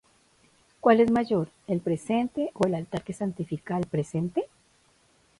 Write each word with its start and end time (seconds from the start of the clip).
¿cuál 0.79 0.99
es 0.99 1.11
mayor, 1.11 1.49
el 1.67 1.79
presente, 1.79 2.49
ó 2.55 2.65
el 2.65 2.73
altar 2.73 3.03
que 3.03 3.13
santifica 3.13 3.75
al 3.75 3.85
presente? 3.85 4.47